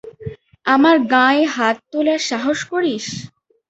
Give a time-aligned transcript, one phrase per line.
[0.65, 3.05] আমার গাঁ-য়ে হাত তোলার সাহস করিস?